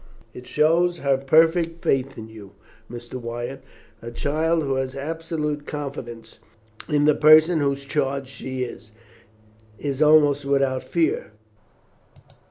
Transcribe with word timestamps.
"It 0.33 0.47
shows 0.47 0.97
her 0.97 1.15
perfect 1.15 1.83
faith 1.83 2.17
in 2.17 2.27
you, 2.27 2.53
Mr. 2.89 3.21
Wyatt. 3.21 3.61
A 4.01 4.09
child 4.09 4.63
who 4.63 4.73
has 4.73 4.95
absolute 4.97 5.67
confidence 5.67 6.39
in 6.89 7.05
the 7.05 7.13
person 7.13 7.59
in 7.59 7.59
whose 7.59 7.85
charge 7.85 8.27
she 8.27 8.63
is, 8.63 8.93
is 9.77 10.01
almost 10.01 10.43
without 10.43 10.81
fear. 10.81 11.33